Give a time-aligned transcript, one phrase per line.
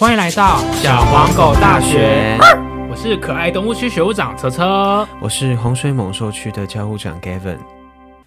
[0.00, 2.38] 欢迎来到小黄狗大学，
[2.88, 5.06] 我是可爱动物区学务长车车。
[5.20, 7.58] 我是洪水猛兽区的教务长 Gavin。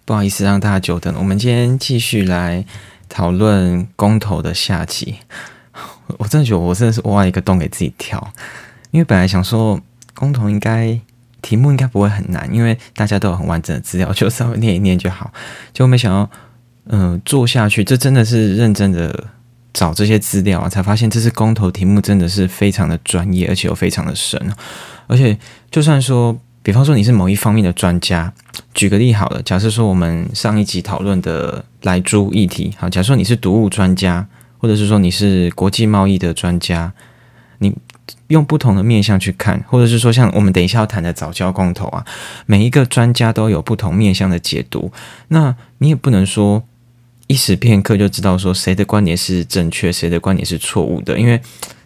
[0.04, 2.64] 不好意思让大家久等了，我们今天继续来
[3.08, 5.16] 讨论公投的下集。
[6.16, 8.24] 我真的觉得我真的是挖一个洞给自己跳，
[8.92, 9.80] 因为本来想说
[10.14, 10.96] 公投应该
[11.42, 15.32] 题目应该不会很难，因为大家都有很完整的资料，就稍微念一念就好。
[15.72, 16.30] 结果没想到，
[16.86, 19.24] 嗯、做下去，这真的是认真的
[19.74, 24.40] 找这些资料啊，才发现这次公投题目真的是非常的专业，而且又非常的深。
[25.08, 25.36] 而且
[25.70, 28.32] 就算说，比方说你是某一方面的专家，
[28.72, 34.26] 举个例好了，假设说我们上一集讨论的来猪议题，好，假设你是毒物专家，
[34.58, 36.92] 或者是说你是国际贸易的专家，
[37.58, 37.76] 你
[38.28, 42.06] 用不同的面向去看，或者是说像我们等一下要谈的早教公投啊，
[42.46, 44.92] 每一个专家都有不同面向的解读，
[45.28, 46.62] 那你也不能说
[47.26, 51.40] 一时片刻就知道说谁的观点是正确，谁的观点是错误的，因为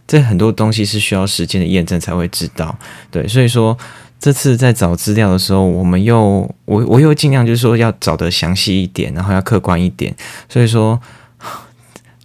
[0.06, 2.76] 这很多东西是需要时间的验证才会知道。
[3.10, 3.76] 对，所以说
[4.18, 10.14] 这次在找资料的时候，我们又我 我又尽量就是说要找的详细一点，然后要客观一点。
[10.48, 11.00] 所以说，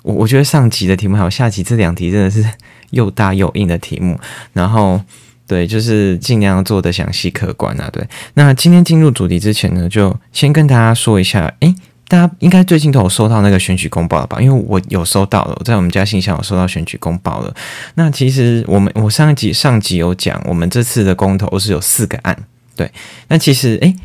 [0.01, 2.43] 我我觉得上集的题目还有下集这两题真的是
[2.91, 4.19] 又大又硬的题目，
[4.53, 5.01] 然后。
[5.45, 7.89] 对，就是尽量做的详细客观啊。
[7.91, 8.01] 对，
[8.35, 11.75] 那今天进入主题之前呢，就先跟大家说一下，诶，
[12.13, 14.39] 大家应该最近都有收到那个选举公报了吧？
[14.39, 17.51] 因为我有收到了，在我们家信箱有收到选举公报了。
[17.95, 22.37] 那其实我们我上一集上集有讲，我们这次的公投是有四个案。
[22.75, 22.91] 对，
[23.29, 23.95] 那其实诶，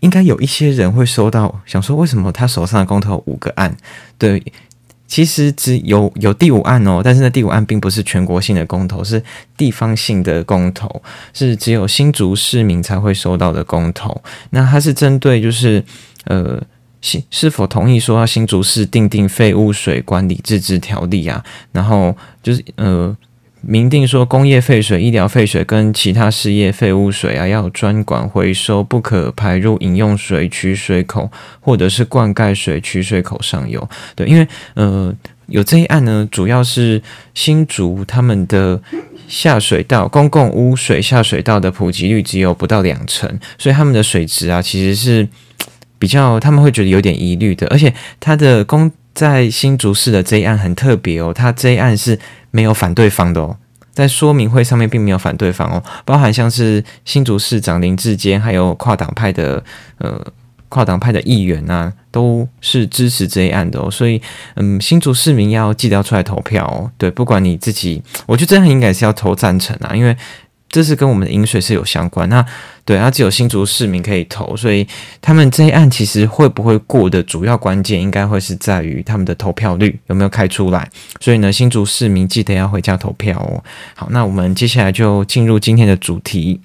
[0.00, 3.74] 应该有一些人会收到，想说为什么他手上的公投五个案？
[4.18, 4.42] 对。
[5.06, 9.22] 其实只有有第五案哦，但是呢，第五案并不是全国性的公投，是
[9.56, 14.20] 地方性的公投，是只有新竹市民才会收到的公投。
[14.50, 15.84] 那它是针对就是
[16.24, 16.60] 呃，
[17.04, 21.44] 是是否同意说要新竹市定定废污水管理自治条例啊？
[21.72, 23.16] 然后就是呃。
[23.66, 33.88] 明定说，工业废水、医疗废水跟其他事业废污水啊，要专管回收，不可排入饮用水取水口或者是灌溉水取水口上游。
[34.14, 35.10] 对，因为呃，
[35.46, 37.02] 有这一案呢，主要是
[37.32, 38.78] 新竹他们的
[39.28, 45.26] 下水道公共污水下水道的普及率只有不到两成，所以他们的水质啊，其实是
[46.04, 47.66] 比较他们会觉得有点疑虑的。
[47.68, 52.18] 而且他的公在新竹市的这一案很特别哦，他这一案是。
[52.54, 53.56] 没有反对方的哦，
[53.92, 59.60] 在说明会上面并没有反对方哦，包含像是新竹市长林志坚，还有跨党派的
[59.98, 60.24] 呃
[60.68, 64.22] 跨党派的议员啊，都是支持这一案的哦，所以
[64.54, 70.16] 嗯，新竹市民要记得要出来投票哦，对，不管你自己，我觉得这样应该是要投赞成啊，因为。
[70.74, 72.44] 这是跟我们的饮水是有相关，那
[72.84, 74.84] 对，它只有新竹市民可以投，所以
[75.22, 80.90] 他们这一案其实会不会过的主要关键，应该会是在于他们的投票率有没有开出来。
[81.20, 83.62] 所以呢，新竹市民记得要回家投票哦。
[83.94, 86.60] 好，那我们接下来就进入今天的主题。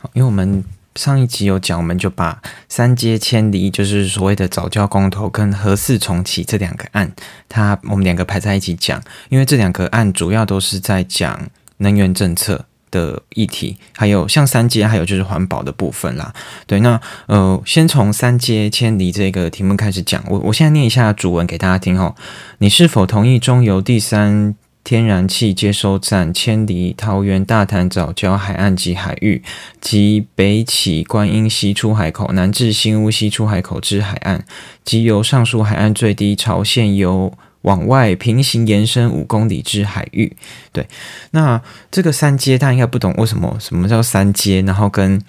[0.00, 0.64] 好，因为我们
[0.96, 7.12] 上一集有讲，我们就把三阶千里，就是所谓的早教公投跟核四重启这两个案，
[7.48, 12.64] 它我们两个排在一起讲，因为这两个案主要都是在讲能源政策。
[12.90, 16.32] 的议题，还有像三阶，还有就是环保的部分啦。
[16.66, 20.22] 对，那呃，先从三阶迁离这个题目开始讲。
[20.28, 22.14] 我我现在念一下主文给大家听哦。
[22.58, 24.54] 你是否同意中油第三
[24.84, 29.42] 天然气接收站迁离桃园大潭早礁海岸及海域，
[29.80, 34.44] 及北起观音溪出海口，南至新屋溪出海口之海岸，
[34.84, 37.32] 即由上述海岸最低潮线由
[37.62, 40.36] 往外平行延伸五公里至海域，
[40.72, 40.86] 对，
[41.32, 41.60] 那
[41.90, 45.20] 这个三阶大家应该不懂为什么什么叫三阶，然后跟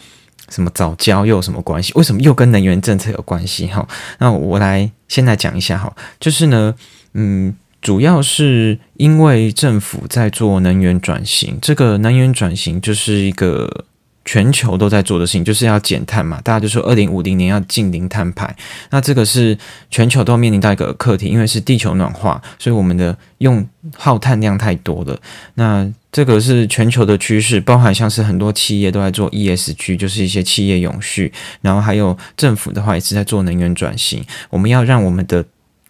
[0.49, 1.91] 什么早教又有什么关系？
[1.95, 3.67] 为什么又跟能源政策有关系？
[3.67, 3.87] 哈，
[4.19, 6.75] 那我来先来讲一下哈，就是呢，
[7.13, 13.85] 嗯，主要是因为政府在做能源转型，这个能源转型就是一个。
[14.29, 18.55] 全球都在做的事情就是要减碳嘛，大家就说二零五零年要净零碳排，
[18.91, 19.57] 那这个是
[19.89, 23.67] 全球都面临到一个课题，因为是地球暖化，所以我们的用
[23.97, 25.19] 耗碳量太多了。
[25.55, 35.43] 那这个是全球的趋势，包含像是很多企业都在做 ESG，就是一些企业永续，然后还有政府的话也是在做能源转型，我们要让我们的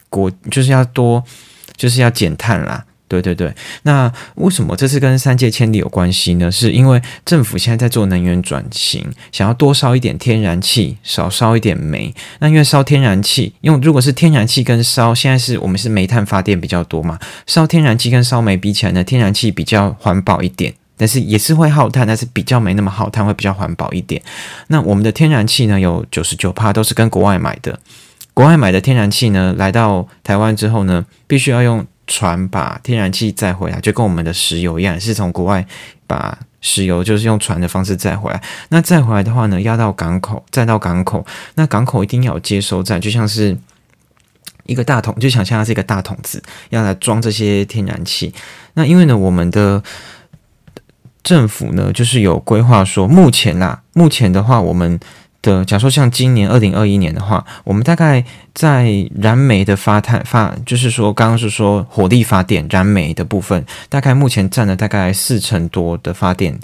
[0.08, 1.22] 国就是要多，
[1.76, 2.86] 就是要减碳啦。
[3.10, 3.52] 对对对，
[3.84, 6.52] 那为什么这次跟三界千里有关系呢？
[6.52, 12.14] 是因为政府现在在做能源转型，想要多烧一点天然气，少烧一点煤。
[12.38, 17.18] 那因为烧天然气，用如果是天然气跟烧，现在是我们是煤炭发电比较多嘛，
[17.48, 24.22] 烧天然气跟烧煤比起来呢，天然气比较环保一点，但是也是会耗碳，但是比较没那么耗碳，会比较环保一点。
[24.68, 27.80] 那我们的天然气呢，有九十九帕都是跟国外买的，
[28.36, 31.84] 国外买的天然气呢，来到台湾之后呢，必须要用。
[32.10, 35.64] 船把天然气载回来，就跟我们的石油一样，是从国外
[36.08, 38.42] 把石油就是用船的方式载回来。
[38.70, 41.24] 那载回来的话呢，要到港口，再到港口，
[41.54, 43.56] 那港口一定要有接收站，就像是
[44.66, 48.34] 一个大桶，就想象它是一个大桶子，要来装这些天然气。
[48.74, 49.82] 那因为呢，我们的
[51.22, 55.00] 政府呢，就是有规划说，目前啦，目前的话，我们
[55.42, 66.60] 的假说像今年二零二一年的话，我们大概在燃煤的发碳发，就是说刚刚是说火力发电燃煤的部分，大概目前占了大概四成多的发电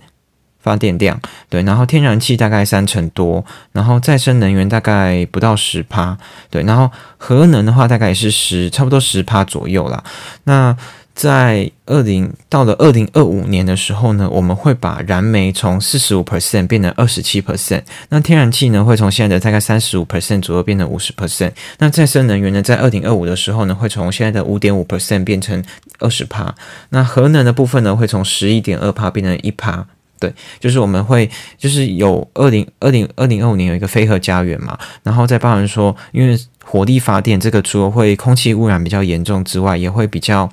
[0.60, 1.19] 发电量，
[1.50, 6.18] 对，然后天然气大概三成多，然后再生能源大概不到十趴，
[6.50, 10.04] 对，然后核能的话大概也是十差不多十趴左右啦，
[10.44, 10.75] 那。
[11.15, 25.63] 在二零到了二零二五年的时候呢，我们会把燃煤从四十五 percent 变成二十七 percent，那天然气呢会从现在的大概三十五 percent 左右变成五十 percent，那再生能源呢在二零二五的时候呢会从现在的五点五 percent 变成
[26.00, 26.53] 二十帕，
[26.89, 29.85] 那核能的部分呢会从十一点二帕变成一帕，
[30.19, 40.51] 对，就是我们会就是有二零二零二零二五年有一个飞核家园嘛，然后再包含说，因为火力发电这个除了会空气污染比较严重之外，也会比较。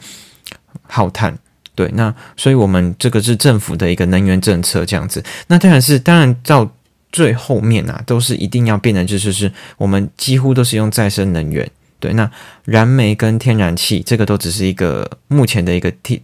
[0.89, 1.37] 耗碳，
[1.75, 5.23] 对，那所以我们这个是政府的一个能源政策这样子。
[5.47, 6.71] 那当然是，当然到
[7.11, 11.71] 最后面啊，都是一定要变的，就是是我们几乎都是用再生能源。
[12.01, 12.31] 对，那
[12.65, 16.23] 燃煤跟天然气这个都只是一个目前的一个替。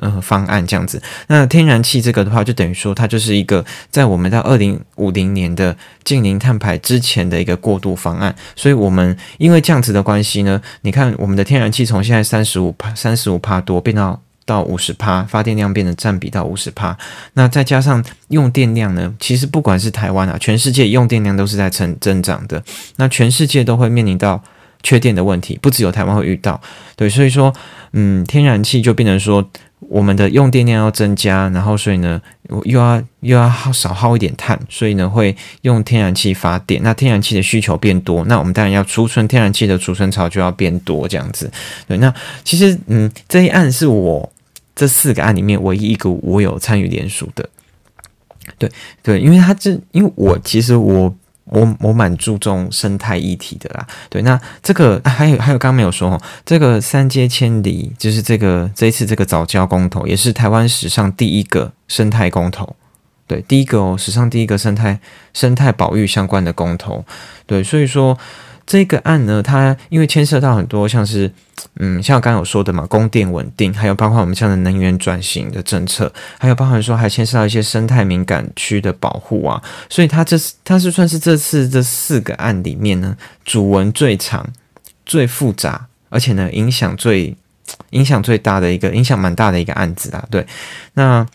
[0.00, 8.34] 呃，方案这样子，那天然气这个的话，就等于说它就是一个在我们到二零五零年的近零碳排之前的一个过渡方案。
[8.56, 16.98] 所以，我们因为这样子的关系呢，你看我们的天然气从现在三十五帕、三十五帕多变到到五十帕，发电量变得占比到五十帕。
[17.34, 22.60] 那再加上用电量呢，其实不管是台湾啊，全世界用电量都是在成增长的。
[22.96, 24.42] 那全世界都会面临到
[24.82, 26.60] 缺电的问题，不只有台湾会遇到。
[26.96, 27.54] 对，所以说，
[27.92, 29.48] 嗯，天然气就变成说。
[29.88, 32.20] 我们的用电量要增加，然后所以呢，
[32.64, 36.82] 又要又要耗少耗一点碳，所以呢会用天然气发电。
[36.82, 41.50] 那天然气的需求变多，那我们当然要储存天然气的储存槽就要变多，这样子。
[41.86, 44.32] 对，那其实嗯，这一案是我
[44.74, 47.48] 这四个案里面唯一一个我有参与联署的。
[48.58, 48.70] 对
[49.02, 51.14] 对，因为他这因为我其实我。
[51.54, 62.76] 我我蛮注重生态议题的啦，对，那这个还有还有刚刚没有说哦，这个三阶千里就是这个这一次这个早教公投，也是台湾史上第一个生态公投，
[63.26, 64.98] 对，第一个哦，史上第一个生态
[65.32, 67.04] 生态保育相关的公投，
[67.46, 68.18] 对，所以说。
[68.66, 71.30] 这个案呢，它因为牵涉到很多，像是，
[71.76, 83.14] 嗯，像我刚刚有说的嘛，供电稳定，还有包括我们像的能源转型的政策，还有包含说还牵涉到一些生态敏感区的保护啊，所以它这是它是算是这次这四个案里面呢，
[83.44, 84.48] 主文最长、
[85.04, 87.36] 最复杂，而且呢影响最
[87.90, 90.26] 影响最大的一个影响蛮大的一个案子啊。
[90.30, 90.46] 对，
[90.94, 91.26] 那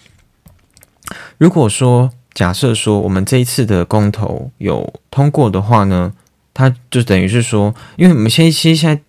[1.37, 6.11] 如果说假设说我们这一次的公投有通过的话呢？
[6.59, 8.99] 它就等于是说，因为我们现现在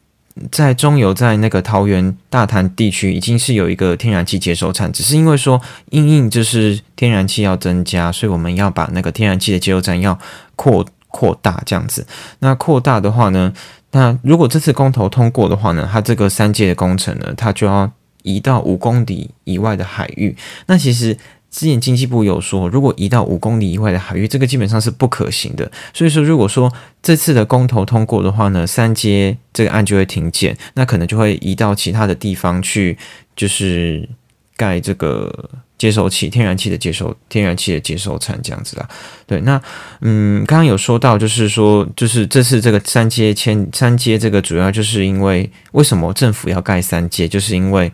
[0.52, 5.60] 在中游，在那个桃园大潭地区已经是有一个天然气接收站，只是因为说
[5.90, 10.16] 因应就是天然气要增加，所以我们要把那个天然气的接收站要
[10.54, 12.06] 扩扩大这样子。
[12.38, 13.52] 那扩大的话呢，
[13.90, 17.90] 那如果这次公投通过的话呢，它这个三阶的工程呢，它就要
[18.22, 20.36] 移到五公里以外的海域。
[20.66, 21.18] 那其实。
[21.50, 25.70] 之前经济部有说，如果移到五公里以外的海域，这个基本上是不可行的。
[25.92, 32.96] 所以说，如果说这次的公投通过的话呢，三阶这个案就会停建，那可能就会移到其他的地方去，
[33.34, 34.08] 就是
[34.56, 38.88] 盖这个接收器、天然气的接收、天然气的接收站这样子啦。
[39.26, 39.60] 对，那
[40.02, 47.90] 嗯，刚刚有说到，就是说，就是这次这个三阶迁三阶，这个主要就是因为为什么政府要盖三阶，就是因为，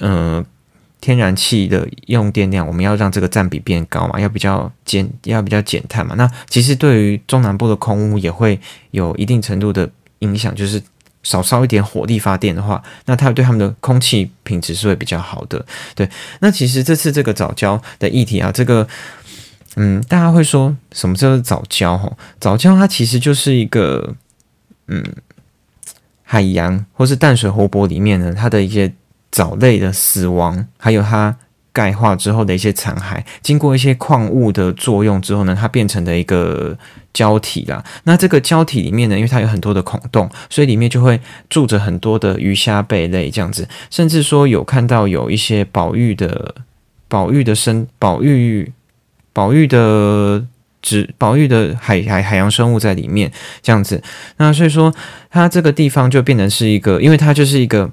[0.00, 0.44] 嗯。
[1.04, 6.14] 天然气的用电量，我们要让这个占比变高嘛，要比较减，要比较减碳嘛。
[6.16, 8.58] 那其实对于中南部的空污也会
[8.90, 9.86] 有一定程度的
[10.20, 10.82] 影响，就是
[11.22, 15.62] 少烧一点火力发电的话，那它对他们的空气品质是会比较好的。
[15.94, 16.08] 对，
[16.40, 18.88] 那其实这次这个早教的议题啊，这个
[19.76, 21.98] 嗯，大家会说什么叫做早教？
[21.98, 24.14] 哈，早教它其实就是一个
[24.88, 25.04] 嗯，
[26.22, 28.90] 海洋或是淡水湖泊里面呢，它的一些。
[29.34, 31.36] 藻类的死亡，还有它
[31.72, 36.78] 钙化之后的一些残骸，经过一些矿物的作用之后呢，它变成的一个
[37.12, 37.82] 胶体啦。
[38.04, 43.68] 那这个胶体里面呢，因为它有很多的孔洞，所以里面就会住着很多的鱼虾贝类这样子。
[43.90, 46.54] 甚至说有看到有一些宝玉的、
[47.08, 48.72] 宝玉的生、宝玉
[49.32, 50.46] 宝玉的
[50.80, 54.00] 植、宝玉的海海海洋生物在里面这样子。
[54.36, 54.94] 那所以说，
[55.28, 57.90] 它这个地方就变成是一个，因为它就是一个。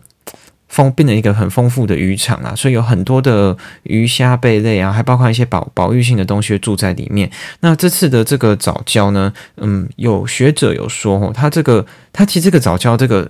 [0.71, 7.29] 丰变成一个很丰富的渔场啊，所以有很多的鱼虾贝类啊，还包括一些保保育性的东西住在里面。
[7.59, 13.29] 那这次的这个藻礁呢，嗯，有学者有说哦，它这个它其实这个藻礁这个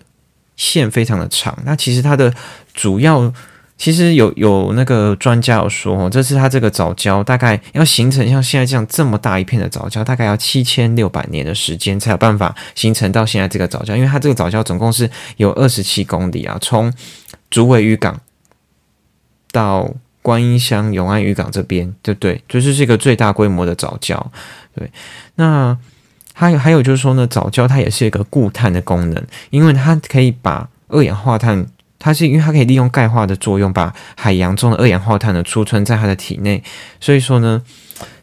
[0.56, 2.34] 线非常的长，那其实它的
[2.74, 3.34] 主要。
[3.78, 13.96] 其实有有那个专家有说哦，这次它这个藻礁大概要形成像现在这样这么大一片的藻礁，大概要七千六百年的时间才有办法形成到现在这个藻礁。
[13.96, 16.94] 因为它这个藻礁总共是有二十七公里啊，从
[17.52, 18.20] 竹围渔港
[19.52, 19.94] 到
[20.24, 22.44] 观音乡永安渔港这边，对不对？
[22.50, 24.20] 就是这个最大规模的藻礁。
[24.74, 24.90] 对，
[25.36, 25.78] 那
[26.34, 31.68] 还有还有就是说呢，藻礁它也是一个固碳的功能，因为它可以把二氧化碳。
[32.04, 36.64] 它是因为它可以利用钙化的作用，把海洋中的二氧化碳呢储存在它的体内。
[37.00, 37.62] 所以说呢，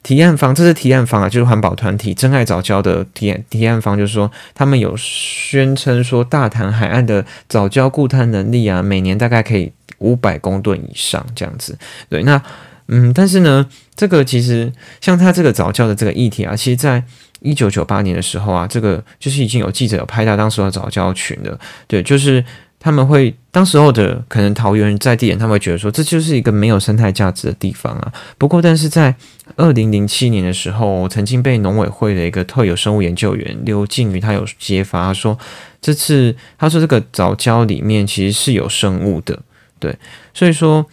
[0.09, 11.77] 提案方这是提案方啊，就是环保团体真爱早教的提案提案方，就是说他们有宣称说大潭海岸的早教固碳能力啊，每年大概可以五百公吨以上这样子。
[12.09, 12.43] 对，那
[12.87, 17.05] 嗯，但是呢，这个其实像他这个早教的这个议题啊，其实在
[17.41, 22.43] 一九九八年的时候啊，这个就是已经有记者有拍到当时的早教群的，对，就是。
[22.81, 28.13] 他们会当时候的可能桃园在地人，他们会觉得说这就是一个没有生态价值的地方啊。
[28.39, 29.13] 不过，但是在
[29.59, 35.39] 二零零七年的时候，曾经被农委会的一个特有生物研究员刘静宇他有揭发说，
[35.83, 39.43] 这次他说这个藻礁里面其实是有生物的，
[39.79, 39.99] 对，
[40.33, 40.87] 所以说，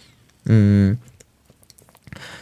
[0.44, 0.98] 嗯，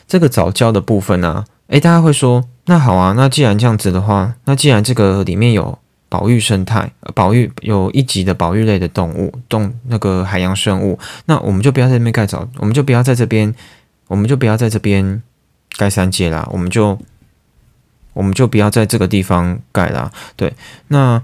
[0.08, 5.78] 这个藻礁的部分呢，诶，大家会说，那好啊，那既然这样子的话，那既然这个里面有。
[6.10, 13.52] 保育生态，保育有一级的保育类的动物，动那个海洋生物，那我们就不要在那边盖藻，我们就不要在这边，
[14.06, 15.20] 我们就不要在这边
[15.76, 16.98] 盖三阶啦，我们就
[18.12, 20.10] 我们就不要在这个地方盖啦。
[20.36, 20.54] 对，
[20.88, 21.22] 那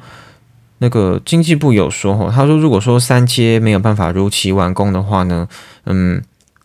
[0.78, 5.48] 那个经济部有说吼，他说如果说三阶没有办法如期完工的话呢，
[5.84, 6.22] 嗯，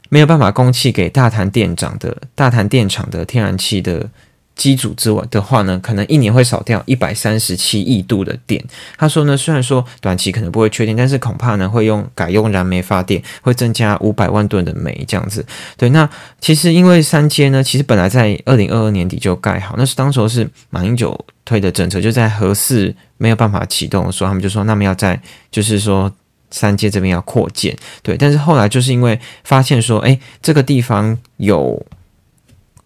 [0.09, 4.09] 没有办法供气给大潭电厂的大潭电厂的天然气的。
[4.55, 8.63] 机组之外的话呢，可能一年会少掉一百三十七亿度的电。
[8.97, 15.45] 他说呢，虽然说短期可能不会缺电，但是恐怕呢会用改用燃煤发电，会增加五百万吨的煤这样子。
[15.75, 16.09] 对，那
[16.39, 25.21] 其实因为三阶呢，其实本来在二零二二年底就盖好，那是当时候是马英九推的政策，就在核四没有办法启动的时候，他们就说那么要在
[25.51, 26.09] 就是说
[26.49, 27.75] 三阶这边要扩建。
[28.01, 31.85] 对，但是后来就是因为发现说，哎，这个地方有。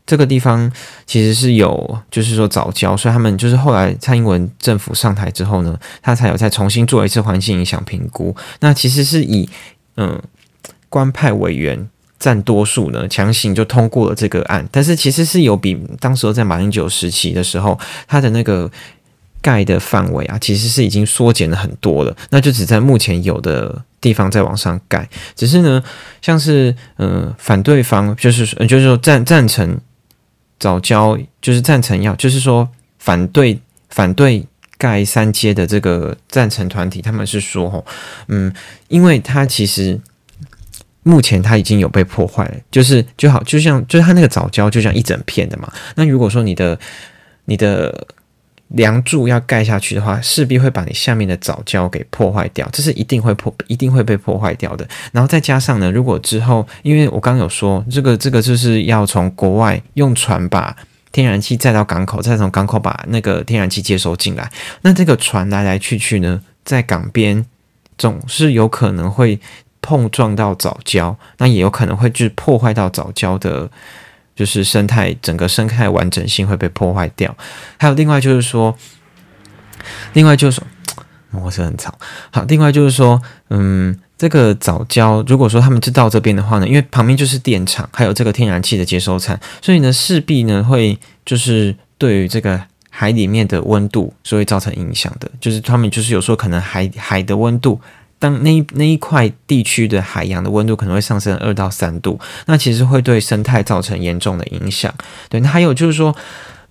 [0.10, 0.72] 这个地方
[1.06, 8.36] 其实是有，就是说早教，所以他们就是后来蔡英文政府上台之后呢，他才有再重新做一次环境影响评估。
[8.62, 9.48] 那其实是以
[9.98, 10.20] 嗯
[10.90, 11.88] 官派委员
[12.18, 14.68] 占多数呢，强行就通过了这个案。
[14.72, 18.68] 但是其实是有比当时在马英九时期的时候，他的那个
[19.44, 22.18] 盖的范围啊，其实是已经缩减了很多了。
[22.32, 25.84] 那就只在目前有的地方在往上盖，只是呢，
[26.20, 29.80] 像是嗯反对方就是就是说赞赞成。
[30.60, 34.46] 早教就是赞成要，就是说反对反对
[34.78, 37.86] 盖三阶的这个赞成团体，他们是说，吼，
[38.28, 38.54] 嗯，
[38.88, 40.00] 因为它其实
[41.04, 45.72] 目前它已经有被破坏了，就是就好，就像就是它那个早教就像一整片的嘛。
[45.96, 46.78] 那如果说你的
[47.46, 48.08] 你的
[48.70, 54.88] 梁柱要盖下去的话，势必会把你下面的藻礁给破坏掉，这是一定会破，一定会被破坏掉的。
[55.12, 60.76] 然后再加上呢，如果之后，因为我刚有说，这个这个就是要从国外用船把
[61.12, 64.52] 天然气载到港口，再从港口把那个天然气接收进来。
[64.82, 67.44] 那这个船来来去去呢，在港边
[67.98, 69.40] 总是有可能会
[69.82, 73.70] 碰撞到藻礁，那也有可能会去破坏到藻礁的。
[74.40, 77.36] 就是生态整个生态完整性会被破坏掉，
[77.78, 78.74] 还有另外就是说，
[80.14, 80.66] 另外就是说，
[81.30, 81.94] 模式很吵。
[82.32, 97.82] 好，另外就是说，嗯，这个早教如果说他们知道这边的话呢，因为旁边就是电厂，还有这个天然气的接收站，所以呢势必呢会就是对于这个海里面的温度是会造成影响的，就是他们就是有时候可能海海的温度。
[98.20, 104.94] 当那那一块地区的海洋的温度可能会上升二到三度，那其实会对生态造成严重的影响。
[105.30, 106.14] 对，那还有就是说，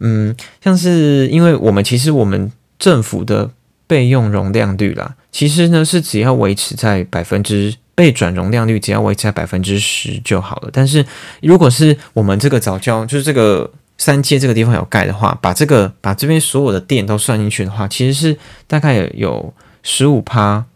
[0.01, 3.51] 嗯，像是因为我们其实我们政府的
[3.87, 10.71] 备用容量率啦，其实呢是只要维持在百分之备转容量率只要维持在百分之十就好了。
[10.71, 11.03] 但是
[11.41, 20.67] 如果是我们这个早教就是这个三阶这个地方有盖的话，把这个把这边所有的电都算进去的话，其实是大概有十五趴。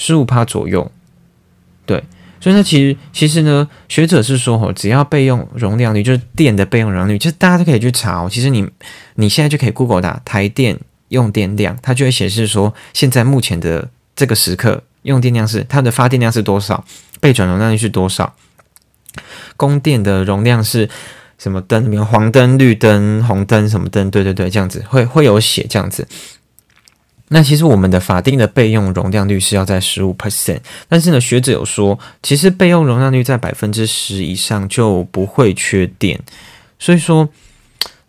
[0.00, 0.90] 十五帕左右，
[1.84, 2.02] 对，
[2.40, 8.28] 所以呢，其实其实呢，学者是说，哦，只要备用容量率，就是电的备用容量率，其实大家都可以去查哦。
[8.32, 8.66] 其实你
[9.16, 10.78] 你现在就可以 Google 打台电
[11.08, 16.82] 用电量，它就会显示说，现在目前的这个时刻用电量是它的发电量是多少，
[17.20, 18.34] 备转容量率是多少，
[19.58, 20.88] 供电的容量是
[21.36, 21.90] 什么灯？
[21.90, 24.10] 比如黄灯、绿灯、红灯什么灯？
[24.10, 26.08] 对对对，这样子会会有写这样子。
[27.32, 30.58] 那其实我们的法定的备用容量率是要在十五 percent，
[30.88, 36.18] 但是呢，学者有说，其实备用容量率在百分之十以上就不会缺电，
[36.76, 37.28] 所以说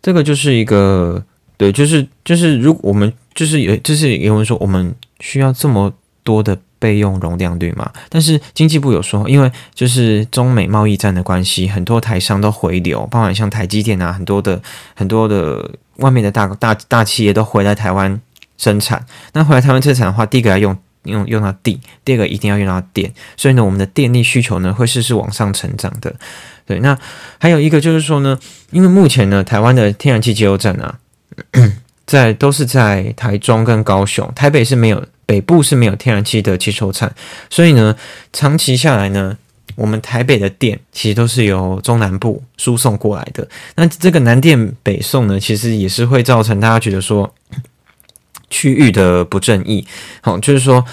[0.02, 1.24] 这个就是一个
[1.56, 7.92] 对，就是就是如果我们就是有就是有人说我们需要这么多的备用容量率嘛？
[8.10, 14.60] 但是经济部有说，因为就是中美贸易战的关系，很多台商都回流，包含像台积电啊，很多的
[14.96, 18.20] 很多的外面的大大大企业都回来台湾。
[18.62, 19.04] 生产，
[19.34, 26.14] 那回来台湾生产的话，第一个要用用用到地，第二个一定要用到电，所以呢，我们的电力需求呢会是是往上成长的。
[26.68, 26.96] 对，那
[27.40, 28.38] 还有一个就是说呢，
[28.70, 31.00] 因为目前呢，台湾的天然气接油站啊，
[32.06, 37.12] 在都是在台中跟高雄，台北是没有，北部是没有天然气的接收站，
[37.50, 37.96] 所以呢，
[38.32, 39.36] 长期下来呢，
[39.76, 43.48] 我们台北的电其实都是由中南部输送过来的。
[43.76, 47.34] 那这个南电北送呢，其实也是会造成大家觉得说。
[48.52, 49.88] 区域的不正义，
[50.22, 50.86] 好，就是说，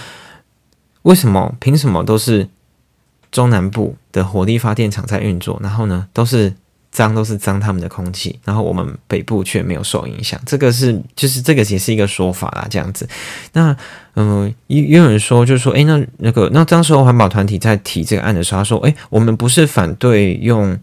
[1.03, 2.49] 为什么凭什么都是
[3.31, 6.55] 中南部的火力发电厂在运作，然后呢，都是
[6.91, 10.41] 脏，都是脏他们的空气，然后我们北部却没有受影响？
[10.47, 13.07] 这个是，就是这个也是一个说法啦，这样子。
[13.53, 13.77] 那，
[14.15, 20.79] 嗯，也也有人说，就是说，诶，那那个，那当时候环保团体在提这个案的时候，他说，诶，我们不是反对用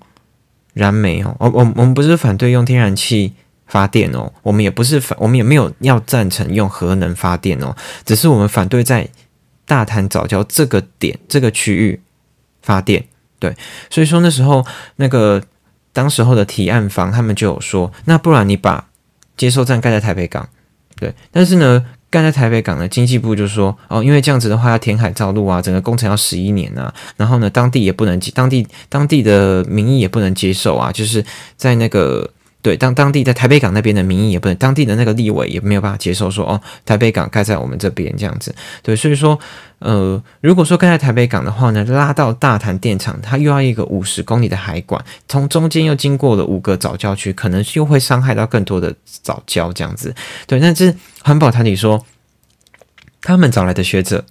[0.74, 3.34] 燃煤哦，我我我们不是反对用天然气。
[3.68, 9.10] 发电哦，我们也不是反，我们也没有要赞成用核能发电哦，只是我们反对在
[9.66, 12.00] 大潭早教这个点这个区域
[12.62, 13.04] 发电。
[13.40, 13.56] 对，
[13.90, 14.66] 所以说那时候
[14.98, 15.42] 那个
[15.92, 18.88] 当时候的提案方他们就有说，那不然你把
[19.36, 20.48] 接收站盖在台北港，
[20.98, 31.26] 对，但是呢盖在台北港呢，经济部就说哦，因为这样子的话要填海造陆啊，整个工程要十一年啊，然后呢当地也不能，当地当地的民意也不能接受啊，就是
[31.58, 32.32] 在那个。
[32.66, 38.56] 对，当当地在台北港那边的民意也不能，当地的那个立委也没有办法接受说，哦，台北港盖在我们这边这样子。
[38.82, 39.40] 对，所以说，
[39.78, 50.16] 呃，如果说盖在台北港的话呢，拉到大潭电厂，它又要一个五十公里的海管，从中间又经过了五个早教区，可能又会伤害到更多的早教这样子。
[50.48, 52.04] 对，但是环保团体说，
[53.22, 54.26] 他们找来的学者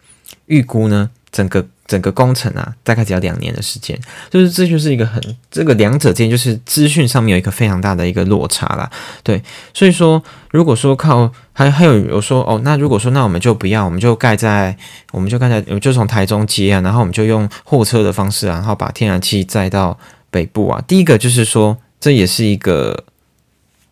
[0.46, 1.66] 预估呢，整个。
[1.86, 3.94] 整个工程啊，大概只要两年的时间，
[4.30, 8.90] 就是这就是一个很这个两者之间就是资讯上面有一个非常大的一个落差啦。
[9.22, 9.42] 对，
[9.74, 10.20] 所以说
[10.50, 14.74] 如果说靠还还有有说哦，那如果说那我们就不要，我们就盖在
[15.12, 19.98] 我们就盖在就从台中接啊，然后我们就用货车的方式，然后把天然气载到
[20.30, 20.82] 北部啊。
[20.88, 23.04] 第一个就是说这也是一个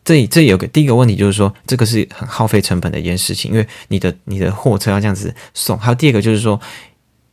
[0.02, 6.58] 这这有个第一个问题就是说这个是很耗费成本的一件事情，因为你的你的货车要这样子送，还有第二个就是说。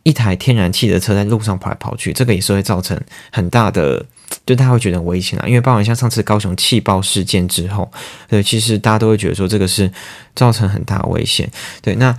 [0.03, 2.99] 一台天然气的车在路上跑来跑去，这个也是会造成
[3.31, 4.03] 很大的，
[4.45, 5.47] 就大家会觉得很危险啊。
[5.47, 7.91] 因为包含像上次高雄气爆事件之后，
[8.27, 9.91] 对，其实大家都会觉得说这个是
[10.35, 11.49] 造成很大危险。
[11.81, 12.15] 对，那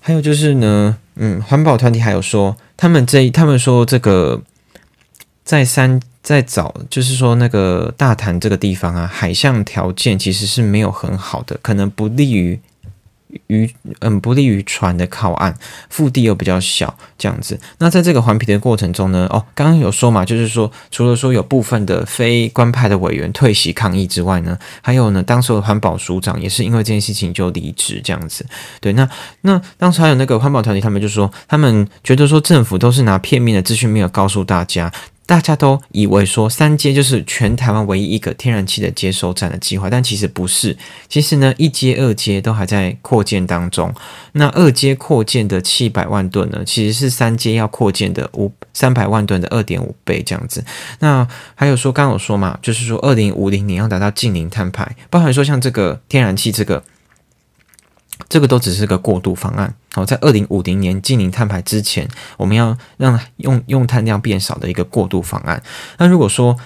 [0.00, 4.42] 还有就是呢，嗯，环保团体还有说，他们这他们说这个
[5.44, 12.60] 在山在找，就是说那个大潭这个地方啊，海象条件其实是没有很好的，可能不利于。
[13.48, 13.68] 于
[14.00, 15.54] 嗯不利于船的靠岸，
[15.88, 17.58] 腹地又比较小，这样子。
[17.78, 28.44] 那在这个环评的过程中呢，哦，刚刚有说嘛，就是说除了说有部分的非官派的委员退席抗议之外呢，还有呢，当时的环保署长也是因为这件事情就离职，这样子。
[28.80, 29.08] 对，那
[29.42, 34.92] 那当时还有那个环保团体，他们就说，他们觉得说政府都是拿片面的资讯，没有告诉大家。
[35.30, 40.76] 大家都以为说三阶就是全台湾唯一一个天然气的接收站的计划，但其实不是。
[41.08, 43.94] 其实呢，一阶、二阶都还在扩建当中。
[44.32, 50.64] 那二阶扩建的七百万吨呢，其实是三阶要扩建的五三百万吨的二点五倍这样子。
[50.98, 56.82] 那还有说，刚刚有说嘛，就是说二零五零年要达到近零碳排，包含说像这个天然气这个。
[58.28, 59.74] 这个都只是个过渡方案。
[59.92, 65.62] 好，在二零五零年近零碳排之前，我们要让用用碳量变少的一个过渡方案。
[65.98, 66.56] 那如果说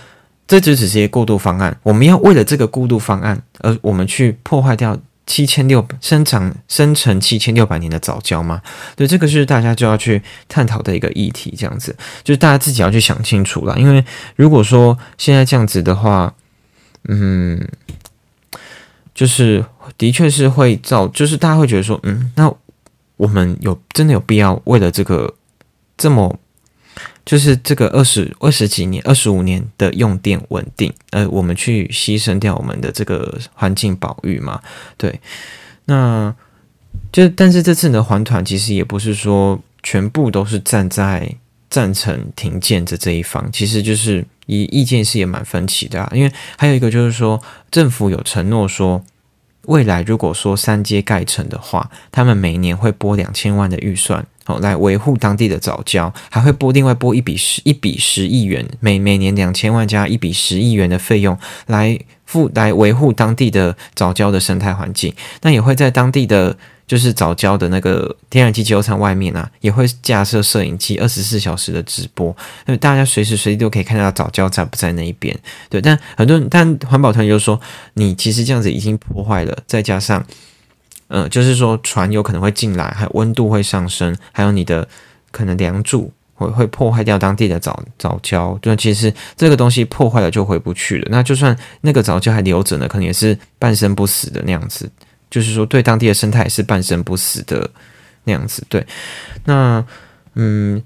[0.46, 8.60] 这只只是一个过渡方案，我们要为了这个过渡方案而我们去破坏掉七千六生长生成七千六百年的早教吗？
[8.94, 11.54] 对，这个是大家就要去探讨的一个议题。
[11.56, 13.78] 这样子，就是大家自己要去想清楚了。
[13.78, 14.04] 因为
[14.36, 16.34] 如果说现在这样子的话，
[17.08, 17.66] 嗯。
[19.14, 19.64] 就是
[19.96, 22.52] 的确是会造，就是大家会觉得说，嗯，那
[23.16, 25.32] 我们有真的有必要为了这个
[25.96, 26.38] 这么，
[27.24, 34.60] 就是这个二十二十几年、二十五年的用电稳定，呃，我们去牺牲掉我们的这个环境保育嘛？
[34.96, 35.20] 对，
[35.84, 36.34] 那
[37.12, 41.36] 就但是这次的环团其实也不是说全部都是站在
[41.70, 46.10] 赞成停建的这一方，其实就是意意见是也蛮分歧的啊。
[46.12, 49.04] 因为还有一个就是说，政府有承诺说。
[49.66, 66.56] 未来如果说三阶盖成的话，他们每年会拨两千万的预算，哦，来维护当地的早教，还会拨另外拨一笔十一笔十亿元，每每年两千万加一笔十亿元的费用来付来维护当地的早教的生态环境，那也会在当地的。
[66.86, 75.34] 就是早教的那个天然气集油厂外面啊，也会架设摄影机，二十四小时的直播，那大家随时随地都可以看到早教在不在那一边。
[75.70, 77.58] 对，但很多人，但环保团就说，
[77.94, 80.24] 你其实这样子已经破坏了，再加上，
[81.08, 84.86] 嗯，就是说船有可能会进来，还温度会上升，还有你的
[85.30, 88.58] 可能梁柱会会破坏掉当地的早早教。
[88.60, 91.08] 对，其实这个东西破坏了就回不去了。
[91.10, 94.90] 那就算那个早教还留着呢，可能也是半生不死的那样子。
[95.34, 97.68] 就是说，对当地的生态是半生不死的
[98.22, 98.64] 那样子。
[98.68, 98.86] 对，
[99.46, 99.84] 那
[100.34, 100.80] 嗯，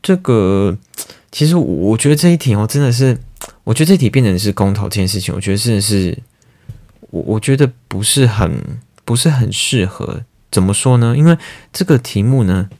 [0.00, 0.78] 这个
[1.32, 3.18] 其实我觉得这一题哦，真的是，
[3.64, 6.16] 我觉得这题变成是公投这件事情，我觉得真的是，
[7.10, 8.62] 我我觉得不是很
[9.04, 10.22] 不是很适合。
[10.52, 11.16] 怎么说呢？
[11.18, 11.36] 因为
[11.72, 12.70] 这个题目呢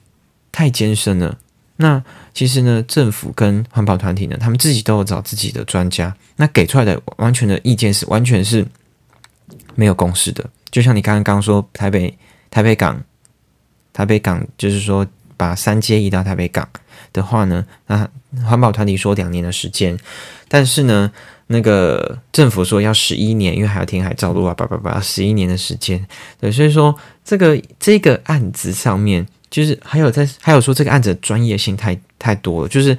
[0.52, 1.36] 太艰深了。
[1.78, 2.00] 那
[2.32, 8.64] 其实呢，政府跟环保团体呢，他们自己都有找自己的专家，那给出来的完全的意见是完全是。
[9.74, 12.16] 没有共识的，就像你刚刚刚说台北
[12.50, 13.02] 台北港，
[13.92, 15.06] 台北港就是说
[15.36, 16.68] 把三阶移到台北港
[17.12, 18.08] 的话呢，那
[18.44, 19.98] 环保团体说两年的时间，
[20.48, 21.10] 但是呢，
[21.46, 26.04] 那个政府说要十一年，因为还要填海造陆啊，叭叭叭，十一年的时间，
[26.40, 32.96] 对，所以说这个这个案子上面，就是还有在还有说这个案子专业性太太多了，就是。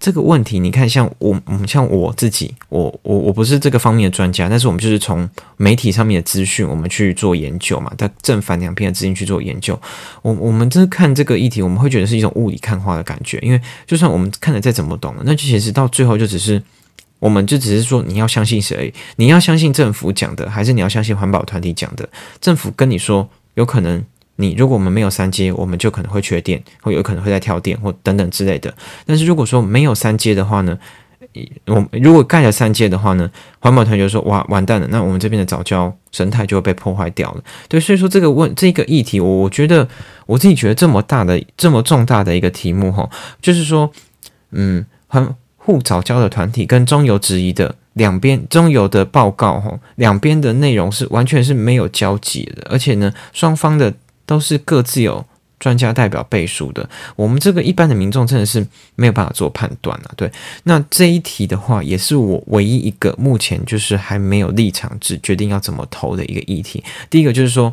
[0.00, 9.78] 这个问题，你看，像我，嗯，像我自己，我我我不是这个方面的专家，但是我们就是从媒体上面的资讯，我们去做研究嘛，在正反两边的资讯去做研究。
[10.22, 16.62] 我我们这看这个议题，我们会觉得是一种雾里看花的感觉，因为就算我们看的再怎么懂，那其实到最后就只是，
[17.18, 22.08] 我们就只是说你要相信谁，你要相信政府讲的，还是你要相信环保团体讲的？
[22.40, 24.04] 政府跟你说有可能。
[24.40, 28.72] 你如果我们没有三阶，我们就可能会缺电，会有可能会在跳电或等等之类的。
[29.04, 30.78] 但是如果说没有三阶的话呢，
[31.66, 37.42] 我如果盖了三阶的话呢，环保团就说哇完蛋了，那我们这边的早教生态就会被破坏掉了。
[37.68, 39.88] 对，所以说这个问这个议题，我我觉得
[40.26, 43.10] 我自己觉得这么大的这么重大的一个题目哈，
[43.42, 43.90] 就是说，
[44.52, 53.92] 嗯，环护早教的团体跟中游质疑的两边中游的报告哈，两边的内容是完全是没有交集的，而且呢，双方的。
[54.28, 55.24] 都是各自有
[55.58, 56.86] 专家代表背书的，
[57.16, 58.64] 我们这个一般的民众真的是
[58.94, 60.12] 没有办法做判断啊。
[60.16, 60.30] 对，
[60.64, 66.84] 那这一题的话，也是我唯一一个目前就是还没有立场，只决定要怎么投的一个议题。
[67.08, 67.72] 第一个就是说，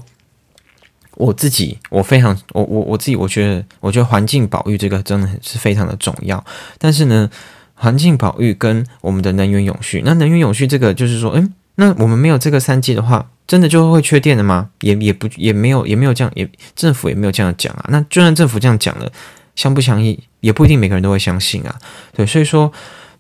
[1.16, 6.44] 我自己我非常我我我自己我觉得，我觉得环境保育这个真的是非常的重要。
[6.80, 7.30] 但是呢，
[7.76, 13.30] 环境保育跟我们的能源永续，那能源永续这个就是说，嗯，那我们没有这个三 G 的话。
[13.48, 14.72] 真的就会缺电的吗？
[14.82, 17.86] 也也不也没有也没有这样，也政府也没有这样讲啊。
[17.90, 19.08] 那就算政府这样讲了，
[19.56, 21.76] 相不相信也不一定每个人都会相信啊。
[22.16, 22.74] 对，所以说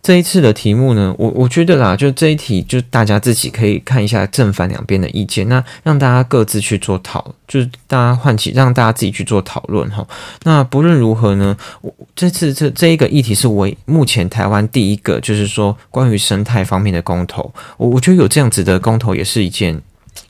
[0.05, 10.07] 这一次的题目呢，我我觉得啦，就这一题，就大家自己可以看一下正反两边的意见，那让大家各自去做讨，就是大家唤起让大家自己去做讨论哈。
[10.43, 19.81] 那不论如何呢，我这次这这一个议题是为目前台湾第一个，就是说关于生态方面的公投，我我觉得有这样子的公投也是一件。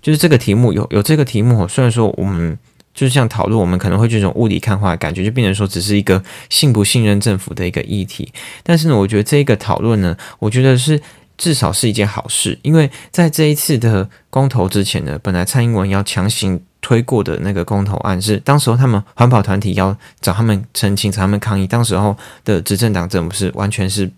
[0.01, 2.57] 就是这个题目有有这个题目，虽然说我们
[2.95, 8.31] 就是像讨论，我们可能会这种雾里看花的感觉，就变成说只是一个信不信任政府的一个议题。
[8.63, 10.99] 但是呢，我觉得这一个讨论呢，我觉得是
[11.37, 24.09] 至少是一件好事，因为在这一次的公投之前呢，本来蔡英文要强行推过的那个公投案，是当时候他们环保团体要找他们澄清、找他们抗议，当时候的执政党政府是完全是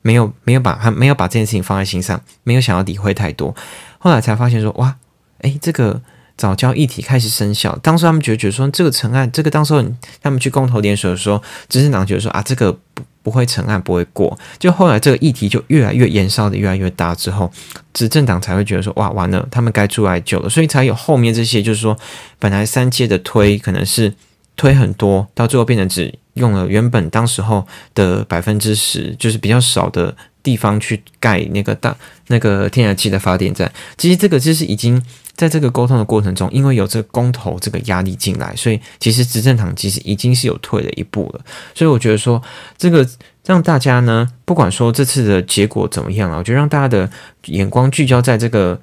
[0.00, 3.54] 没有没有把他没有把这件事情放在心上，没有想要理会太多，
[3.98, 4.96] 后来才发现说哇。
[5.40, 6.02] 哎，这个
[6.38, 7.76] 早教议题开始生效。
[7.82, 9.74] 当时他们就觉得说，这个成案，这个当时
[10.22, 14.38] 他们去公投联署的时候，执政党觉得说啊，这个不不会成案，不会过。
[14.58, 17.52] 就后来这个议题就越来越延烧的越来越大之后，
[17.92, 20.48] 执政党才会觉得说，哇，完了，他们该出来救了。
[20.48, 21.98] 所以才有后面这些，就是说，
[22.38, 24.14] 本来三阶的推可能是
[24.56, 30.16] 推很多，到最后变成只用了原本当时候的百分之十，就是比较少的。
[30.40, 31.94] 地方去盖那个大
[32.28, 35.02] 那个天然气的发电站，其实这个就是已经
[35.38, 41.40] 在这个沟通的过程中，因为有这个公投这个压力进来，所以其实执政党其实已经是有退了一步了。
[41.76, 42.42] 所以我觉得说，
[42.76, 43.08] 这个
[43.46, 47.08] 让大家呢，不管说这次的结果怎么样啊，我觉得让大家的
[47.44, 48.78] 眼光聚焦在这个，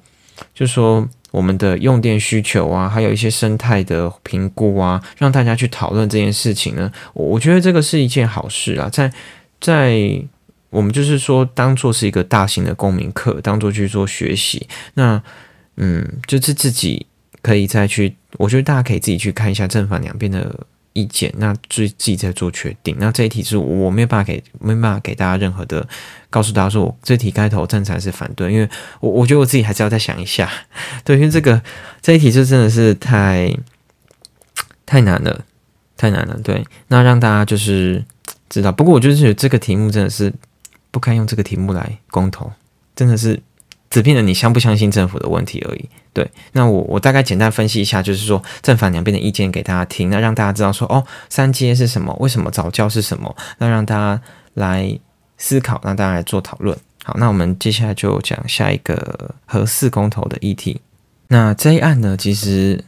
[0.54, 6.90] 就是说我们的用电需求啊，还有一些生态的评估啊，让大家去讨论这件事情呢。
[7.12, 9.12] 我我觉得这个是一件好事啊，在
[9.60, 10.18] 在
[10.70, 14.66] 我们就是说当做是一个大型的公民课，当做去做学习。
[14.94, 15.22] 那
[15.76, 17.06] 嗯，就是自己
[17.42, 22.96] 可以再去，我觉得大家可以自己去看一下正反两边的意见，那自自己再做决定。
[22.98, 25.86] 那这一题是我没有办法给没办法给大家任何的。
[26.28, 28.68] 告诉大家说，我这题开头正还是反对，因为
[29.00, 30.50] 我我觉得我自己还是要再想一下，
[31.02, 31.62] 对，因为这个
[32.02, 33.50] 这一题是真的是太
[34.84, 35.44] 太难了，
[35.96, 38.04] 太难了，对，那让大家就是
[38.50, 38.70] 知道。
[38.70, 40.30] 不过我就是觉得这个题目真的是
[40.90, 42.52] 不堪用这个题目来公投，
[42.94, 43.40] 真的是
[43.90, 45.88] 只变了你相不相信政府的问题而已。
[46.12, 52.16] 对，那我我大概简单分析一下，就是说正反两边的意见给大家听，那让大家知道说，哦，三阶是什么？
[52.20, 53.36] 为什么早教是什么？
[53.58, 54.22] 那让大家
[54.54, 54.98] 来。
[55.38, 56.74] 思考，让大家来做讨论。
[57.04, 60.80] 好，那我们接下来就讲下一个核四公投的议题。
[61.28, 62.82] 那这一案呢，其实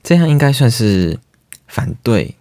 [0.00, 1.18] 这样应该算是
[1.66, 2.32] 反对。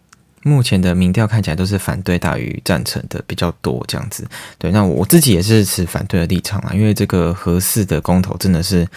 [0.44, 4.28] 目前的民调看起来都是反对大于赞成的比较多，这样子。
[4.58, 8.88] 对，那我自己也是持反对的立场啊，因为这个核四的公投真的是，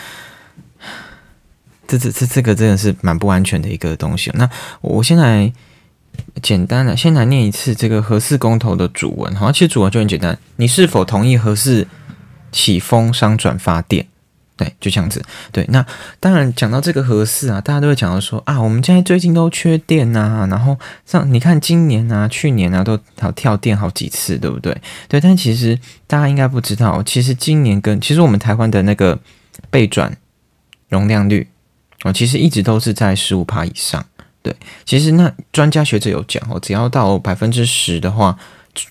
[1.89, 4.31] 这这这这个真的是蛮不安全的一个东西。
[4.35, 4.49] 那
[4.81, 5.53] 我先来。
[6.41, 9.37] 简单的，先来念一次这个核四公投的主文。
[9.37, 11.87] 好，其实主文就很简单，你是否同意核四
[12.51, 14.07] 起风商转发电？
[14.57, 15.23] 对，就这样子。
[15.53, 15.85] 对，那
[16.19, 24.77] 当然讲到这个合适啊，大家都会讲到说啊，我们现在最近都缺电呐，然后像你看今年啊、去年啊都好跳电好几次，对不对？
[25.09, 29.19] 对，但其实大家应该不知道，其实今年跟其实我们台湾的那个
[29.71, 30.17] 备转
[30.89, 31.47] 容量率
[32.05, 34.05] 哦，其实一直都是在十五帕以上。
[34.43, 38.39] 对，其实那专家学者有讲哦，只要到百分之十的话，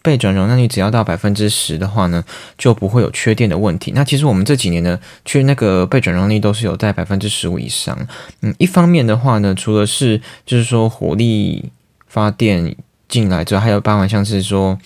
[0.02, 2.24] 被转容量率只要到百分之十的话呢，
[2.58, 3.92] 就不会有缺电的问题。
[3.94, 7.98] 那其实我们这几年呢，缺那个被转容率都是有在百分之十五以上。
[8.42, 11.72] 嗯，一方面的话呢，除了是就是说火力
[12.08, 12.76] 发电
[13.08, 14.78] 进来之后，还有包含像是说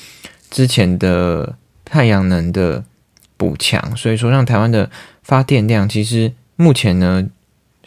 [0.50, 2.84] 之前的太阳能的
[3.38, 4.90] 补强，所以说让台湾的
[5.24, 7.28] 发电量其实目前呢。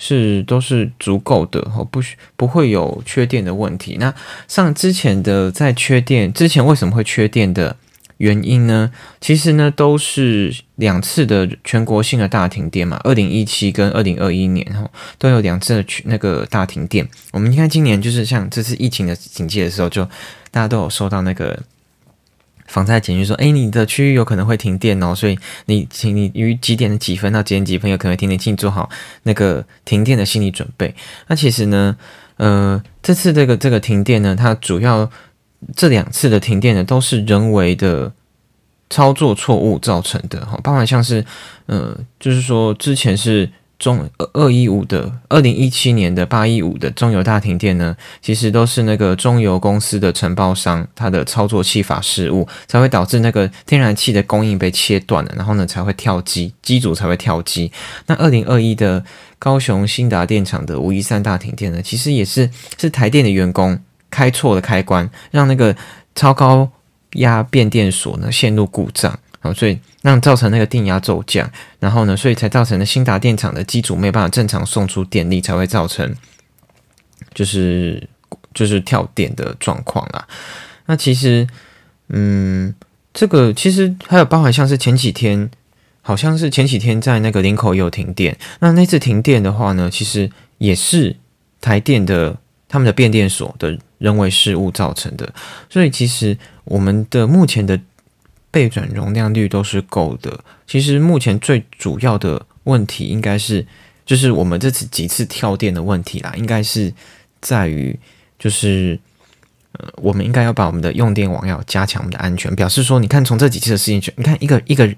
[0.05, 3.97] 是都是足够的哦，不需不会有缺电的问题。
[4.01, 4.13] 那
[4.49, 7.77] 像之前的在缺电之前为什么会缺电的
[8.17, 8.91] 原因呢？
[9.21, 17.09] 其实呢都是两次的全国性的大停电嘛，二零一七跟二零二一年哈都有两次的去那个大停电。
[17.31, 20.05] 我们看今年就是像这次疫情的警戒的时候，就
[20.51, 21.57] 大家都有收到那个。
[22.73, 28.89] 防灾简讯说：“哎，你的区域有可能会停电哦，所以你请你于几点几分到几点几分有可能会停电，请你做好
[29.25, 30.95] 那个停电的心理准备。
[31.27, 31.95] 那其实呢，
[32.39, 35.11] 呃，这次这个这个停电呢，它主要
[35.77, 38.11] 这两次的停电呢，都是人为的
[38.89, 41.25] 操作错误造成的哈，包含像是，
[41.67, 43.49] 呃，就是说之前是。”
[43.83, 57.73] 中二二一五的二零一七年的八一五的中油大停电呢，其实都是那个中油公司的承包商它的操作器法失误，才会导致那个天然气的供应被切断了，然后呢才会跳机，机组才会跳机。
[58.07, 59.05] 那二零二一的
[59.41, 63.77] 高雄新达电厂的五一三大停电呢，其实也是是台电的员工
[64.09, 65.75] 开错了开关，让那个
[66.15, 66.71] 超高
[67.15, 69.19] 压变电所呢陷入故障。
[69.45, 71.51] 好，所以让造成那个电压骤降，
[71.81, 76.15] 然后呢，所以才造成了新达电厂的机组没有办法正常送出电力，才会造成
[77.35, 78.09] 就是
[78.55, 80.29] 就是跳电的状况啦。
[80.87, 81.45] 那其实，
[82.11, 82.73] 嗯，
[83.13, 85.51] 这个其实还有包含像是前几天，
[86.03, 88.39] 好像是前几天在那个林口也有停电。
[88.61, 91.17] 那那次停电的话呢，其实也是
[91.61, 95.35] 台电的他们的变电所的人为失误造成的。
[95.69, 97.81] 所以其实我们的目前的。
[98.53, 100.39] 备转容量率都是够的。
[100.69, 103.67] 其实目前最主要的问题应该是，
[104.07, 106.95] 就是我们这次几次跳电的问题啦，应该是
[107.41, 107.99] 在于，
[108.39, 108.97] 就是
[109.73, 112.55] 呃，我们应该要把我们的用电网要加强我们的安全。
[112.55, 114.95] 表示说，你看从这几次的事情，你看一个一个。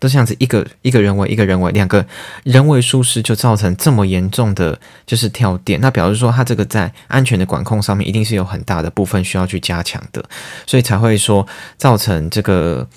[0.00, 2.04] 都这样子，一个一个人为，一个人为，两个
[2.42, 10.24] 人为疏失就造成这么严重的就是跳电，那表示说它这个在安全的管控上面一定是有很大的部分需要去加强的，
[10.66, 12.88] 所以才会说造成这个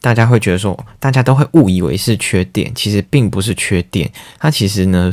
[0.00, 5.12] 大家会觉得说，大家都会误以为是缺电，其实并不是缺电，它其实呢，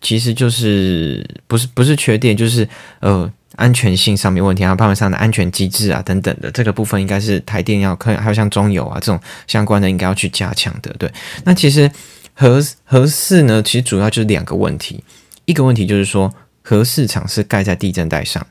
[0.00, 2.66] 其实就是不是不是缺电，就是
[3.00, 3.30] 呃。
[3.56, 10.94] 安全性上面问题，还有包括上的安全机制啊等等的这个部分，应该是台电要看还有像中油啊这种相关的，应该要去加强的。
[10.98, 11.12] 对，
[11.44, 11.90] 那其实
[12.34, 15.02] 核核四呢，其实主要就是两个问题，
[15.44, 18.46] 一个问题就是说核市场是盖在地震带上，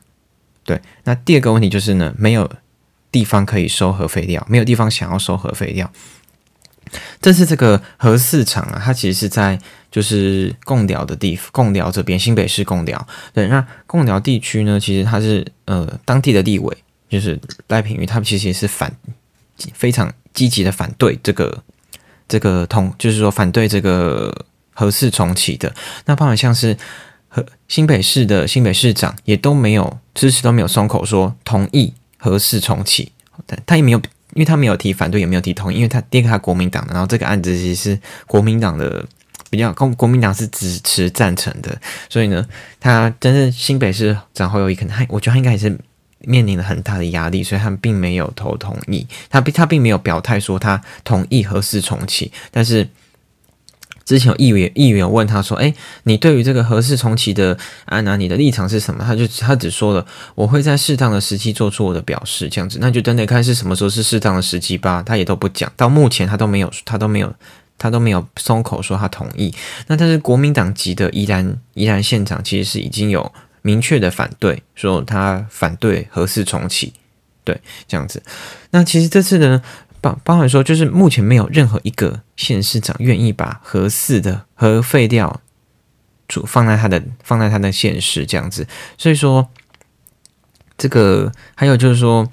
[0.64, 0.80] 对。
[1.04, 2.50] 那第二个问题就是呢，没有
[3.10, 5.90] 地方可以收核废料，没有地方想要收核废料。
[7.20, 9.58] 这次这个核四厂啊，它其实是在
[9.90, 13.06] 就是贡寮的地方，贡寮这边新北市贡寮。
[13.32, 16.76] 对，那贡寮地区呢，其实它是呃当地的立委，
[17.08, 18.94] 就是赖品妤，他们其实也是反
[19.72, 21.62] 非常积极的反对这个
[22.28, 24.34] 这个通，就是说反对这个
[24.72, 25.74] 核四重启的。
[26.06, 26.76] 那包含像是
[27.28, 33.12] 和新北市的新北市长也都没有支持，都没有松口说同意核四重启，
[33.64, 34.02] 他也没有。
[34.34, 39.04] 因为他没有提反对，也没有提同意，因为他第一个他国民党的，然后这个案子其实是国民党的
[39.50, 41.76] 比较，公国民党是支持赞成的，
[42.08, 42.46] 所以呢，
[42.80, 45.76] 他真正新北市长侯友谊可能还，我觉得他应该也是
[46.20, 52.88] 面临了很大的压力，所以他并没有投同意，他并他并没有表态说他同意核四重启，但是。
[54.04, 55.72] 之前有议员议员问他说：“哎，
[56.04, 65.02] 你对于这个合适重启的安娜，你的立场是什么？”他就他只说了：“我会在适当的时机做出我的表示。”这样子，那就等等看是什么时候是适当的时机吧。
[65.02, 67.32] 他也都不讲，到目前他都没有，他都没有，
[67.78, 69.54] 他都没有松口说他同意。
[69.86, 76.92] 那但是国民党籍的宜兰宜兰县长其实是已经有明确的反对，说他反对合适重启。
[77.44, 78.22] 对，这样子。
[78.70, 79.62] 那其实这次呢？
[80.02, 85.40] 包包含说，就是目前没有任何一个县市长愿意把核四的核废料
[86.28, 88.66] 主放在他的放在他的县市这样子，
[88.98, 89.48] 所以说
[90.76, 92.28] 这个还有就是说，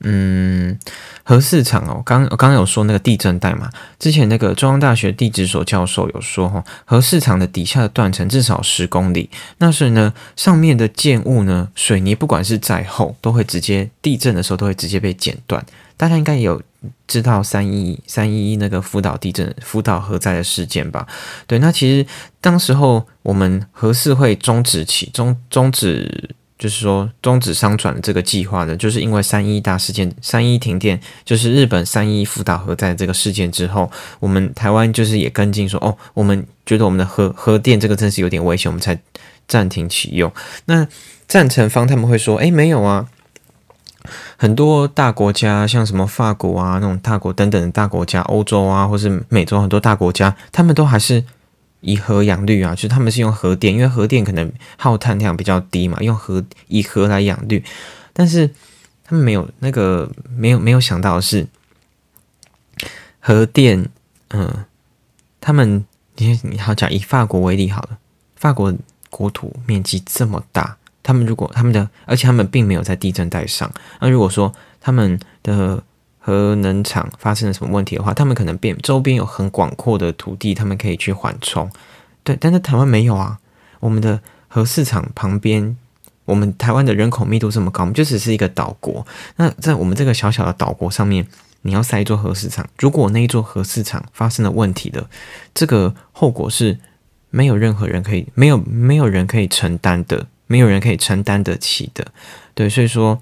[0.00, 0.78] 嗯，
[1.22, 15.64] 核市场哦，刚我刚刚有说那个地震带嘛，之前那个中央大学地质所教授有说哈，核市场的底下的断层至少十公里，那所以呢，上面的建物呢，水泥不管是再厚，都会直接地震的时候都会直接被剪断。
[15.96, 16.60] 大家应该有
[17.08, 21.06] 知道三一三一一那个福岛地震、福岛核灾的事件吧？
[21.46, 22.06] 对，那其实
[22.40, 38.98] 当时候我们核四会终止起终终止，就是说终止商转的这个计划呢，就是因为三一大事件、三一停电，就是日本三一福岛核灾这个事件之后，我们台湾就是也跟进说，哦，我们觉得我们的核核电这个真是有点危险，我们才
[39.48, 40.30] 暂停启用。
[40.66, 40.86] 那
[41.26, 43.08] 赞成方他们会说，哎，没有啊。
[44.36, 51.24] 很多大国家，像什么法国啊那种大国等等的大国家，欧洲啊，或是美洲很多大国家，他们都还是
[51.80, 57.64] 以核养绿啊，就是他们是用核电，因为核电可能耗碳量比较低嘛，用核以核来养绿。
[58.12, 58.50] 但是
[59.04, 61.46] 他们没有那个没有没有想到的是
[63.20, 63.88] 核电，
[64.28, 64.64] 嗯，
[65.40, 65.84] 他们
[66.16, 67.98] 你你好讲以法国为例好了，
[68.36, 68.74] 法国
[69.08, 70.76] 国土面积这么大。
[71.06, 73.70] 他们如果他们的，而且他们并没有在地震带上。
[74.00, 75.80] 那如果说他们的
[76.18, 81.70] 核能厂发生了什么问题的话，他们可能变周边有很广阔的土地，他们可以去缓冲。
[82.24, 83.38] 对，但是台湾没有啊。
[83.78, 85.76] 我们的核市场旁边，
[86.24, 89.06] 我们台湾的人口密度这么高，我们就只是一个岛国。
[89.36, 91.24] 那在我们这个小小的岛国上面，
[91.62, 95.08] 你要塞一座核市场，如果那一座核市场发生了问题的，
[95.54, 96.76] 这个后果是
[97.30, 100.26] 没有任何人可以，没有没有人可以承担的。
[100.48, 102.06] 没有人可以承担得起的，
[102.54, 103.20] 对，所以说，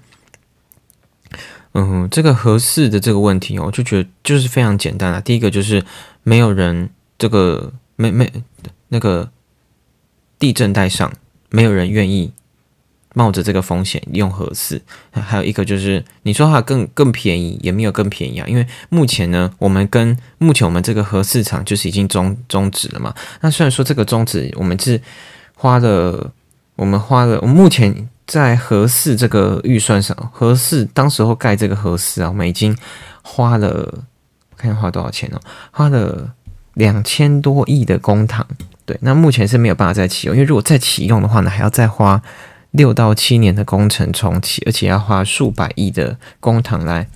[1.73, 5.19] 嗯，这个合适的这个问题，我就觉得就是非常简单啊。
[5.19, 5.83] 第一个就是
[6.21, 8.31] 没有人这个没没
[8.89, 9.31] 那个
[10.37, 11.11] 地震带上，
[11.49, 12.31] 没有人愿意
[13.15, 14.79] 冒着这个风险用合适。
[15.09, 18.47] 还有一个就是你说它更更便宜，也没有更便宜啊。
[18.47, 23.15] 因为目前呢，我们跟目前我们这个核市场就是已经终终止了嘛。
[23.41, 25.01] 那虽然说这个终止，我们是
[25.55, 26.31] 花了。
[26.75, 32.75] 我们花了，我目前在合适这个预算上，合适当时候盖这个合适啊，我们已经
[33.21, 34.03] 花了，
[34.57, 35.39] 看花多少钱哦，
[35.71, 36.33] 花了
[36.73, 38.43] 两千多亿的公帑。
[38.85, 42.21] 对，那目前是没有办法再启用，因为如果再启用的话呢，还要再花
[42.71, 47.07] 六到七年的工程重启，而且要花数百亿的公帑来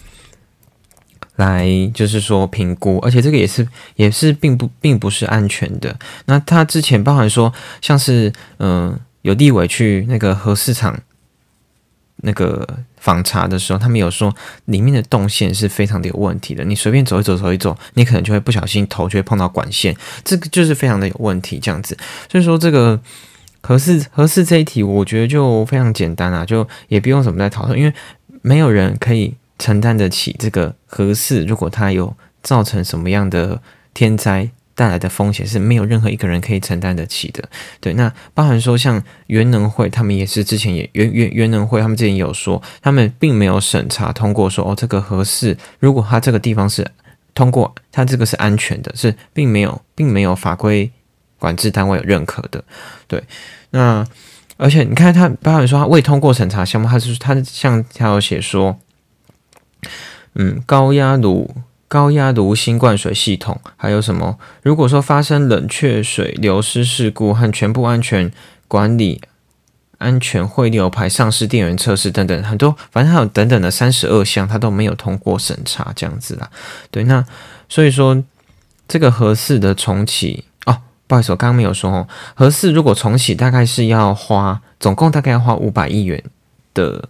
[1.36, 6.00] 来，就是说评估，而且这个也是也是并不并不是安全的。
[6.26, 8.98] 那它之前包含说，像是嗯。
[9.22, 11.00] 有立委去那个核市场
[12.18, 14.34] 那个访查的时候，他们有说
[14.66, 16.64] 里面的动线是非常的有问题的。
[16.64, 21.60] 你随便走一走，走一走，你可能就会不小心头就会碰到管线，这个就是非常的有问题。
[21.60, 21.98] 这样子，
[22.30, 23.00] 所以说这个
[23.62, 27.94] 核试核试这一题，我觉得就非常简单啊，就也不用怎么再讨论，因为
[28.42, 33.62] 没有人可以承担得起这个核试，如果它有造成什么样的
[33.94, 34.50] 天灾。
[34.80, 37.44] 带来的风险是没有任何一个人可以承担得起的。
[37.82, 46.90] 对，那包含说像元能会，他们也是之前也元元元能会，他们之前有说，他们并没有审查通过说哦，这个合适，如果他这个地方是
[47.34, 50.90] 通过，他这个是安全的，是并没有并没有法规
[51.38, 52.64] 管制单位有认可的。
[53.06, 53.22] 对，
[53.72, 54.08] 那
[54.56, 58.80] 而且你看他包含说他未通过审查项目，他是他像他有写说，
[60.36, 61.54] 嗯，高压炉。
[61.90, 64.38] 高压炉新灌水系统，还有什么？
[64.62, 68.32] 如果说发生冷却水流失事故和全部安全
[68.68, 69.20] 管理、
[69.98, 76.50] 安全汇流排上市电源测试等等，很多，反正还有等等的三十二项，它都没有通过审查，这样子啦。
[76.92, 77.26] 对，那
[77.68, 78.24] 所以说
[78.88, 80.78] 这个合适的重启哦，
[81.08, 86.24] 不好意思，我刚刚没有说哦，合适如果重启大概是要花，总共大概要花五百亿元
[86.76, 87.10] 的。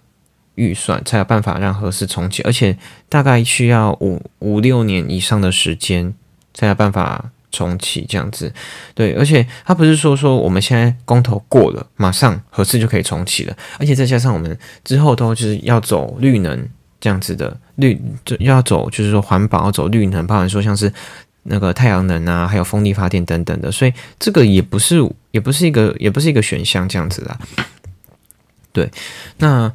[0.59, 6.13] 预算才有办法让合适重启，而且大概需要五五六年以上的时间
[6.53, 8.53] 才有办法重启这样子。
[8.93, 16.67] 对，而且他不是说说我们现在公投过了，马上合适就可以重启了，而且再加上我们之后都就是要走绿能
[16.99, 20.91] 这样子的绿，就要走就是说环保要走绿能，包含说像是
[21.43, 24.97] 那个太阳能啊，还有风力发电等等的，所以这个也不是
[25.31, 27.39] 也不是一个也不是一个选项这样子啊。
[28.73, 28.91] 对，
[29.37, 29.71] 那。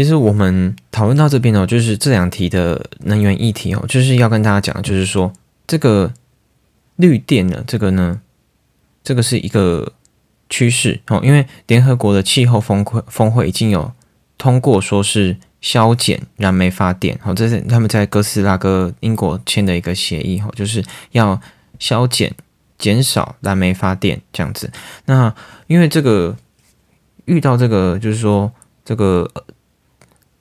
[0.00, 5.30] 其实我们讨论到这边哦，就是这两题的能源议题哦，就是要跟大家讲，就是说
[5.66, 6.10] 这个
[6.96, 8.22] 绿电呢，这个呢，
[9.04, 9.92] 这个是一个
[10.48, 13.92] 趋势哦，因为联合国的气候峰会峰会已经有
[14.38, 21.38] 通过说是削减燃煤发电哦，这是他们在哥斯拉哥英国签的一个协议哦，就是要
[21.78, 22.34] 削减
[22.78, 24.72] 减少燃煤发电这样子。
[25.04, 25.34] 那
[25.66, 26.34] 因为这个
[27.26, 28.50] 遇到这个，就是说
[28.82, 29.30] 这个。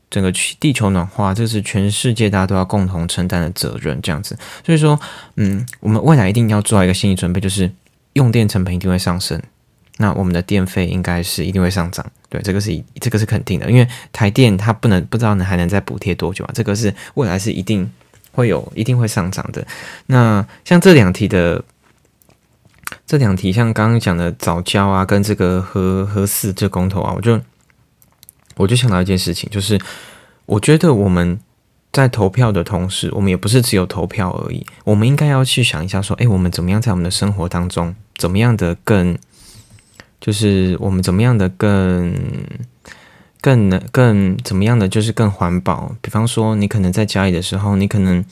[0.09, 4.35] 整个地球暖化，这是全世界大家都要共同承担的责任，这样子。
[4.65, 4.99] 所以说，
[5.35, 7.71] 嗯，我们未来一定要做一个心理准备，就是
[8.13, 9.39] 用电成本一定会上升，
[9.97, 12.03] 那我们的电费应该是一定会上涨。
[12.27, 17.87] 对，这个是这个是肯定的，因为台电它不能不知道呢还能再补贴多久啊，这个是未来是一定
[18.31, 19.65] 会有一定会上涨的。
[20.07, 21.63] 那像这两题的
[23.05, 27.39] 这两题，像刚刚讲的早教啊，跟这个核核四这公投啊，我就。
[28.59, 29.79] 我就想到一件事情，就是
[30.45, 31.39] 我觉得我们
[31.93, 39.17] 在投票的同时，我们也不是只有投票而已，我们应该要去想一下，说，哎，我们怎么样在我们的生活当中，怎么样的更，
[40.19, 42.13] 就是我们怎么样的更，
[43.39, 45.95] 更能更怎么样的就是更环保。
[46.01, 48.23] 比方说，你可能在家里的时候，你可能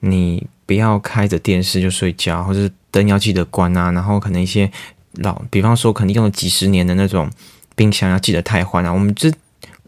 [0.00, 4.70] 你不要开着电视就睡觉，或者灯要记得关啊，然后可能一些
[5.14, 7.30] 老，比方说可能用了几十年的那种
[7.74, 9.32] 冰箱要记得太换啊，我们这。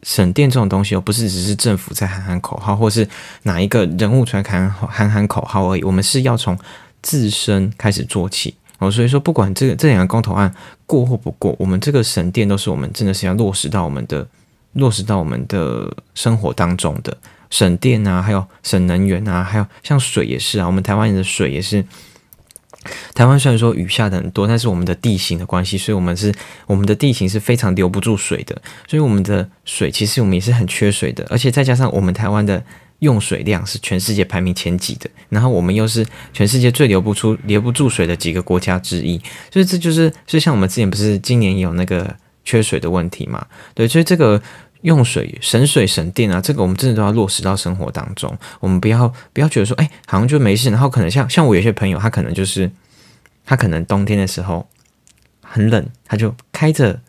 [0.09, 3.07] 省电这种东西，又不是只是政府在喊喊口号，或是
[3.43, 5.83] 哪一个人物出来喊喊喊口号而已。
[5.85, 6.59] 我们是要从
[7.03, 8.91] 自身开始做起哦。
[8.91, 10.51] 所以说，不管这个这两个公投案
[10.87, 14.27] 过或不过，我们这个省电都是我们真的是要落实到我们的
[14.73, 17.15] 落实到我们的生活当中的
[17.51, 20.67] 省电啊，还有省能源啊，还有像水也是啊。
[20.67, 21.85] 我们台湾人的水也是。
[23.15, 26.33] 台湾虽然说雨下的很多，但是我们的地形的关系，所以我们是
[26.67, 32.63] 我们的地形是非常留不住水的，所以我们的水其实我们也是很缺水的，而且再加上我们台湾的
[33.01, 39.21] 用水量是全世界排名前几的，然后我们又是全世界最留不出留不住水的几个国家之一，
[39.53, 43.47] 所以这就是就像我们之前不是今年有那个缺水的问题嘛？
[43.75, 44.41] 对，所以这个
[44.83, 52.71] 用水省水省电啊，这个我们真的都要落实到生活当中，我们不要不要觉得说，哎，好像就没事，然后可能像像我有些朋友，他可能就是。
[53.51, 54.69] 他可能冬天的时候
[55.43, 57.01] 很冷，他就开着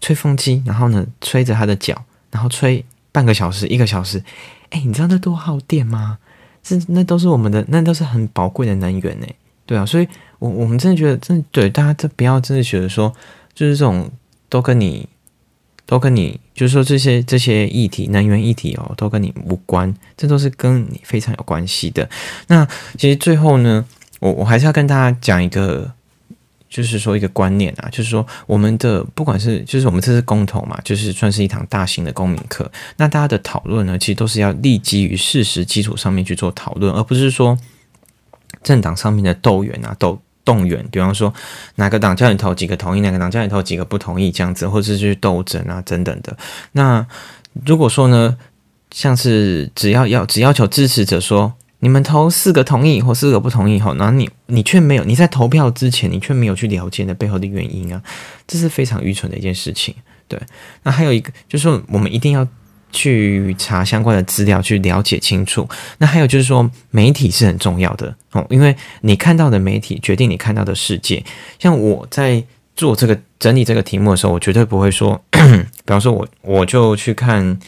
[0.00, 4.24] 吹风机，然后呢吹着他的脚，然后吹半个小时、一个小时。
[4.70, 6.16] 哎，你知道那多耗电吗？
[6.62, 9.26] 这那都是我们的，那都是很宝贵的能源呢。
[9.66, 10.08] 对啊，所以
[10.38, 13.12] 我我们真的觉得，真的对大家，这不要真的觉得说，
[13.52, 14.10] 就是这种
[14.48, 15.06] 都跟你
[15.86, 22.08] 都跟你，就是说这些这些议题，能源议题哦，都跟你无关，这都是跟你非常有关系的。
[22.48, 22.66] 那
[22.98, 23.84] 其实最后呢？
[24.20, 25.92] 我我还是要跟大家讲一个，
[26.70, 32.70] 就是说一个观念啊，就是说我们的不管是就是我们这次公投嘛，就是算是一堂大型的公民课。
[32.96, 37.58] 那大家的讨论呢，其实都是要立基于事实基础上面去做讨论，而不是说
[38.62, 40.86] 政党上面的斗员啊斗动员。
[40.90, 41.32] 比方说
[41.76, 46.36] 哪个党叫你投几个同意，哪个党叫你投几个不同意这样子，或者是去斗争啊等等的。
[46.72, 47.06] 那
[47.66, 48.36] 如果说呢，
[48.90, 51.54] 像是只要要只要求支持者说。
[51.80, 58.02] 你们投四个同意或四个不同意，后，然后你你却没有你在投票之前，你却没有去了解那背后的原因啊，
[58.46, 59.94] 这是非常愚蠢的一件事情。
[60.26, 60.40] 对，
[60.84, 62.48] 那还有一个就是，我们一定要
[62.94, 65.68] 去查相关的资料，去了解清楚。
[65.98, 71.22] 那还有就是说，媒体是很重要的哦，因为你看到的媒体决定你看到的世界。
[71.58, 72.42] 像我在
[72.74, 77.58] 做这个整理这个题目的时候，我绝对不会说， 比方说我我就去看。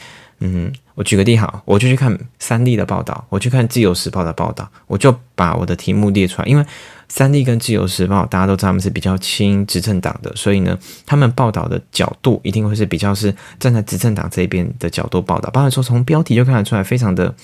[0.40, 6.46] 嗯，我举个例好，我就去看三立的报道，我去看自由时报的报道，我就把我的题目列出来。
[6.46, 6.66] 因为
[7.08, 15.48] 三立跟自由时报大家都知道他们是比较亲执政党的，所以呢，他们报道的角度一定会是比较是站在执政党这边的角度报道。
[15.50, 17.34] 包括说从标题就看得出来，非常的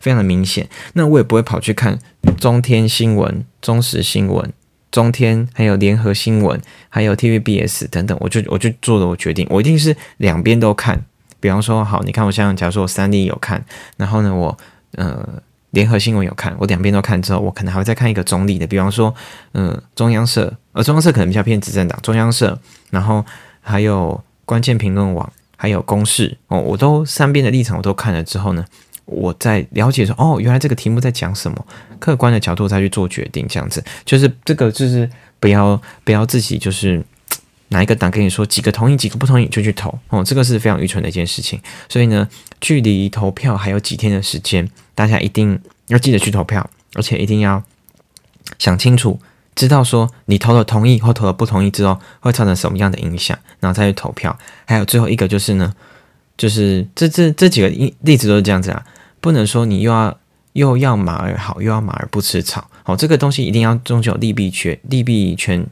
[0.00, 0.68] 非常的明显。
[0.92, 1.98] 那我也不会跑去看
[2.38, 4.52] 中天新闻、中时新闻、
[4.90, 11.04] 中天还有联合新闻，还有 TVBS 等等，我就我就做了我决定，我一定是两边都看。
[11.40, 13.64] 比方说，好，你看我像，假如说我三立有看，
[13.96, 14.56] 然后呢，我
[14.96, 15.40] 呃
[15.78, 19.14] 联合新闻有看，我两边都看之后，我可能还会再看一个中立的，比方说，
[19.52, 22.58] 嗯，中央社，呃，中央社可能比较偏执政党，中央社，
[22.90, 23.24] 然后
[23.60, 28.64] 还有关键评论网，还有公视，哦，我都三边的立场我都看了之后呢，
[29.04, 31.64] 我在了解说，哦，原来这个题目在讲什么，
[32.00, 35.08] 客观的角度再去做决定，这样子，就是这个就是
[35.38, 37.00] 不要不要自己就是。
[37.68, 41.60] 哪一个党跟你说几个同意几个不同意就去投哦，这个是非常愚蠢的一件事情。
[41.88, 42.26] 所以呢，
[42.60, 47.62] 距离投票还有几天的时间，大家一定要记得去投票，而且一定要
[48.58, 49.20] 想清楚，
[49.54, 54.36] 知道说你投了同意或投了不同意之后会造成什么样的影响，然后再去投票。
[54.64, 55.74] 还有最后一个就是呢，
[56.36, 58.84] 就是这这这几个例例子都是这样子啊，
[59.20, 60.18] 不能说你又要
[60.54, 62.70] 又要马儿好，又要马儿不吃草。
[62.82, 65.66] 好，这个东西一定要终究利弊权利弊权。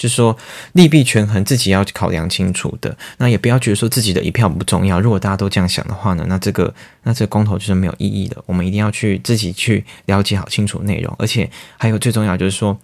[0.00, 0.34] 就是说
[0.72, 4.98] 利弊权衡自己要考量清楚的，那也不要觉得说自己的一票不重要。
[4.98, 8.42] 如果大家都这样想的话呢，那这个那这个公投就是没有意义的。
[8.46, 12.78] 我们一定要去自己去了解好清楚内容，而且还有最重要就是说，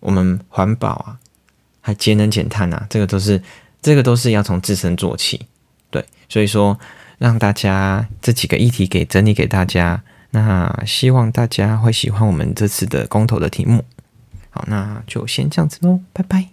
[0.00, 1.16] 我们环保啊，
[1.80, 3.40] 还节能减碳啊，这个都是
[3.80, 5.46] 这个都是要从自身做起。
[5.90, 6.76] 对，所以说
[7.18, 10.02] 让大家这几个议题给整理给大家，
[10.32, 13.84] 那希望大家会喜欢我们这次的公投的题目。
[14.56, 16.48] 好，那就先这样子喽，拜拜。